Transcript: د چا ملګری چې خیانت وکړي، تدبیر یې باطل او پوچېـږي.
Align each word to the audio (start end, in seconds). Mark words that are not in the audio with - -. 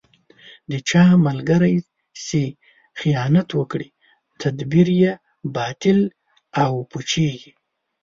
د 0.71 0.73
چا 0.89 1.03
ملګری 1.27 1.75
چې 2.25 2.41
خیانت 2.99 3.49
وکړي، 3.53 3.87
تدبیر 4.41 4.87
یې 5.01 5.11
باطل 5.55 5.99
او 6.63 6.71
پوچېـږي. 6.89 7.51